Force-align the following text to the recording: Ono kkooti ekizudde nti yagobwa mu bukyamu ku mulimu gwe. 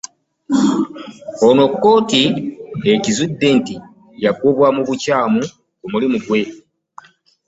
Ono 1.47 1.63
kkooti 1.71 2.21
ekizudde 2.93 3.47
nti 3.57 3.75
yagobwa 4.25 4.67
mu 4.75 4.81
bukyamu 4.87 5.41
ku 5.79 5.85
mulimu 5.91 6.17
gwe. 6.25 6.41